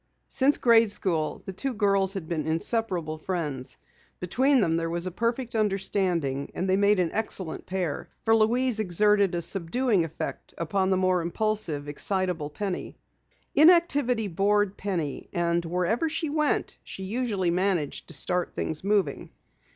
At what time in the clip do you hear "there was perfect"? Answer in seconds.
4.75-5.53